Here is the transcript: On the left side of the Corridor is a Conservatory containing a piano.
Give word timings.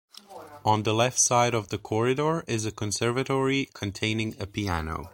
On 0.65 0.81
the 0.81 0.95
left 0.95 1.19
side 1.19 1.53
of 1.53 1.67
the 1.67 1.77
Corridor 1.77 2.43
is 2.47 2.65
a 2.65 2.71
Conservatory 2.71 3.69
containing 3.75 4.33
a 4.41 4.47
piano. 4.47 5.09